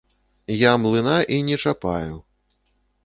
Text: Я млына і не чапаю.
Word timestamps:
Я 0.61 0.71
млына 0.85 1.17
і 1.35 1.39
не 1.49 1.59
чапаю. 1.65 2.15